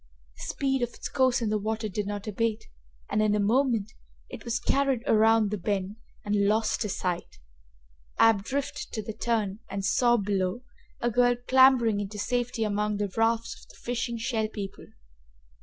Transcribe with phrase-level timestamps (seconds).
[0.37, 2.65] The speed of its course in the water did not abate
[3.07, 3.91] and, in a moment,
[4.29, 7.37] it was carried around the bend, and lost to sight.
[8.17, 10.63] Ab drifted to the turn and saw, below,
[11.01, 14.85] a girl clambering into safety among the rafts of the fishing Shell People.